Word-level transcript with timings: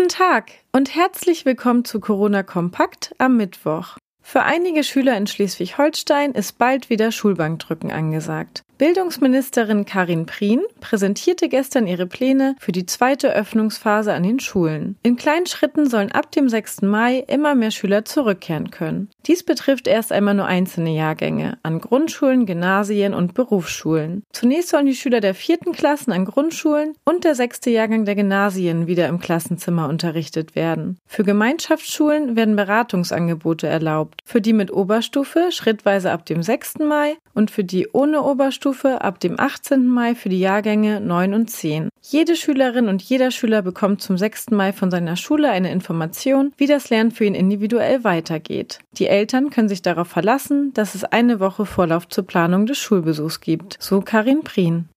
Guten 0.00 0.08
Tag 0.08 0.52
und 0.72 0.94
herzlich 0.94 1.44
willkommen 1.44 1.84
zu 1.84 2.00
Corona 2.00 2.42
Kompakt 2.42 3.14
am 3.18 3.36
Mittwoch. 3.36 3.98
Für 4.22 4.44
einige 4.44 4.82
Schüler 4.82 5.14
in 5.14 5.26
Schleswig-Holstein 5.26 6.32
ist 6.32 6.56
bald 6.56 6.88
wieder 6.88 7.12
Schulbankdrücken 7.12 7.90
angesagt. 7.90 8.62
Bildungsministerin 8.80 9.84
Karin 9.84 10.24
Prien 10.24 10.62
präsentierte 10.80 11.50
gestern 11.50 11.86
ihre 11.86 12.06
Pläne 12.06 12.56
für 12.58 12.72
die 12.72 12.86
zweite 12.86 13.30
Öffnungsphase 13.30 14.14
an 14.14 14.22
den 14.22 14.40
Schulen. 14.40 14.96
In 15.02 15.16
kleinen 15.16 15.44
Schritten 15.44 15.86
sollen 15.86 16.10
ab 16.12 16.32
dem 16.32 16.48
6. 16.48 16.80
Mai 16.80 17.22
immer 17.28 17.54
mehr 17.54 17.72
Schüler 17.72 18.06
zurückkehren 18.06 18.70
können. 18.70 19.10
Dies 19.26 19.42
betrifft 19.42 19.86
erst 19.86 20.12
einmal 20.12 20.32
nur 20.32 20.46
einzelne 20.46 20.94
Jahrgänge 20.94 21.58
an 21.62 21.78
Grundschulen, 21.78 22.46
Gymnasien 22.46 23.12
und 23.12 23.34
Berufsschulen. 23.34 24.22
Zunächst 24.32 24.70
sollen 24.70 24.86
die 24.86 24.96
Schüler 24.96 25.20
der 25.20 25.34
vierten 25.34 25.72
Klassen 25.72 26.12
an 26.12 26.24
Grundschulen 26.24 26.94
und 27.04 27.24
der 27.24 27.34
sechste 27.34 27.68
Jahrgang 27.68 28.06
der 28.06 28.14
Gymnasien 28.14 28.86
wieder 28.86 29.08
im 29.08 29.18
Klassenzimmer 29.18 29.90
unterrichtet 29.90 30.54
werden. 30.54 30.96
Für 31.06 31.22
Gemeinschaftsschulen 31.22 32.34
werden 32.34 32.56
Beratungsangebote 32.56 33.66
erlaubt. 33.66 34.22
Für 34.24 34.40
die 34.40 34.54
mit 34.54 34.72
Oberstufe 34.72 35.48
schrittweise 35.52 36.12
ab 36.12 36.24
dem 36.24 36.42
6. 36.42 36.78
Mai 36.78 37.18
und 37.34 37.50
für 37.50 37.62
die 37.62 37.86
ohne 37.92 38.22
Oberstufe 38.22 38.69
Oberstufe 38.70 39.00
ab 39.00 39.18
dem 39.18 39.38
18. 39.38 39.88
Mai 39.88 40.14
für 40.14 40.28
die 40.28 40.38
Jahrgänge 40.38 41.00
9 41.00 41.34
und 41.34 41.50
10. 41.50 41.88
Jede 42.02 42.36
Schülerin 42.36 42.86
und 42.86 43.02
jeder 43.02 43.32
Schüler 43.32 43.62
bekommt 43.62 44.00
zum 44.00 44.16
6. 44.16 44.50
Mai 44.52 44.72
von 44.72 44.92
seiner 44.92 45.16
Schule 45.16 45.50
eine 45.50 45.72
Information, 45.72 46.52
wie 46.56 46.68
das 46.68 46.88
Lernen 46.88 47.10
für 47.10 47.24
ihn 47.24 47.34
individuell 47.34 48.04
weitergeht. 48.04 48.78
Die 48.92 49.08
Eltern 49.08 49.50
können 49.50 49.68
sich 49.68 49.82
darauf 49.82 50.06
verlassen, 50.06 50.72
dass 50.72 50.94
es 50.94 51.02
eine 51.02 51.40
Woche 51.40 51.66
Vorlauf 51.66 52.08
zur 52.08 52.24
Planung 52.24 52.66
des 52.66 52.78
Schulbesuchs 52.78 53.40
gibt, 53.40 53.76
so 53.80 54.02
Karin 54.02 54.42
Prien. 54.44 54.88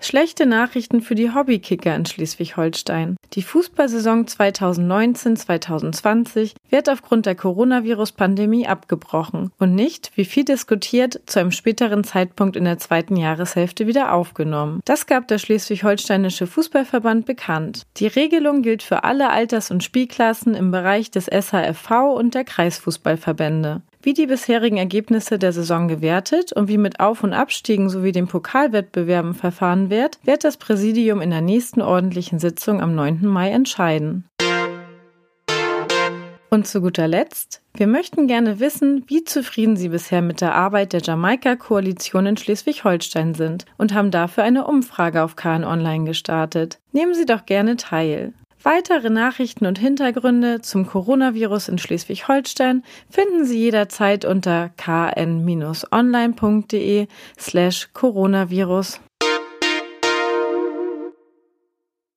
Schlechte 0.00 0.44
Nachrichten 0.44 1.00
für 1.00 1.14
die 1.14 1.34
Hobbykicker 1.34 1.96
in 1.96 2.04
Schleswig-Holstein. 2.04 3.15
Die 3.32 3.42
Fußballsaison 3.42 4.26
2019-2020 4.26 6.54
wird 6.70 6.88
aufgrund 6.88 7.26
der 7.26 7.34
Coronavirus-Pandemie 7.34 8.66
abgebrochen 8.66 9.50
und 9.58 9.74
nicht, 9.74 10.12
wie 10.14 10.24
viel 10.24 10.44
diskutiert, 10.44 11.20
zu 11.26 11.40
einem 11.40 11.52
späteren 11.52 12.04
Zeitpunkt 12.04 12.56
in 12.56 12.64
der 12.64 12.78
zweiten 12.78 13.16
Jahreshälfte 13.16 13.86
wieder 13.86 14.12
aufgenommen. 14.12 14.80
Das 14.84 15.06
gab 15.06 15.28
der 15.28 15.38
Schleswig-Holsteinische 15.38 16.46
Fußballverband 16.46 17.26
bekannt. 17.26 17.82
Die 17.96 18.06
Regelung 18.06 18.62
gilt 18.62 18.82
für 18.82 19.04
alle 19.04 19.30
Alters- 19.30 19.70
und 19.70 19.84
Spielklassen 19.84 20.54
im 20.54 20.70
Bereich 20.70 21.10
des 21.10 21.26
SHFV 21.26 22.14
und 22.16 22.34
der 22.34 22.44
Kreisfußballverbände 22.44 23.82
wie 24.06 24.14
die 24.14 24.28
bisherigen 24.28 24.76
Ergebnisse 24.76 25.36
der 25.36 25.52
Saison 25.52 25.88
gewertet 25.88 26.52
und 26.52 26.68
wie 26.68 26.78
mit 26.78 27.00
Auf- 27.00 27.24
und 27.24 27.32
Abstiegen 27.32 27.90
sowie 27.90 28.12
den 28.12 28.28
Pokalwettbewerben 28.28 29.34
verfahren 29.34 29.90
wird, 29.90 30.20
wird 30.22 30.44
das 30.44 30.58
Präsidium 30.58 31.20
in 31.20 31.30
der 31.30 31.40
nächsten 31.40 31.82
ordentlichen 31.82 32.38
Sitzung 32.38 32.80
am 32.80 32.94
9. 32.94 33.26
Mai 33.26 33.50
entscheiden. 33.50 34.24
Und 36.50 36.68
zu 36.68 36.80
guter 36.80 37.08
Letzt, 37.08 37.62
wir 37.74 37.88
möchten 37.88 38.28
gerne 38.28 38.60
wissen, 38.60 39.02
wie 39.08 39.24
zufrieden 39.24 39.76
Sie 39.76 39.88
bisher 39.88 40.22
mit 40.22 40.40
der 40.40 40.54
Arbeit 40.54 40.92
der 40.92 41.02
Jamaika-Koalition 41.02 42.26
in 42.26 42.36
Schleswig-Holstein 42.36 43.34
sind 43.34 43.64
und 43.76 43.92
haben 43.92 44.12
dafür 44.12 44.44
eine 44.44 44.68
Umfrage 44.68 45.24
auf 45.24 45.34
KN 45.34 45.64
Online 45.64 46.04
gestartet. 46.04 46.78
Nehmen 46.92 47.14
Sie 47.14 47.26
doch 47.26 47.44
gerne 47.44 47.76
teil. 47.76 48.34
Weitere 48.66 49.10
Nachrichten 49.10 49.64
und 49.64 49.78
Hintergründe 49.78 50.60
zum 50.60 50.88
Coronavirus 50.88 51.68
in 51.68 51.78
Schleswig-Holstein 51.78 52.82
finden 53.08 53.44
Sie 53.44 53.60
jederzeit 53.60 54.24
unter 54.24 54.70
kn-online.de 54.76 55.46
slash 57.38 57.90
Coronavirus. 57.92 58.98